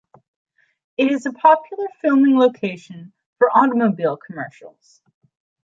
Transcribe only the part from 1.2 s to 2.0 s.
a popular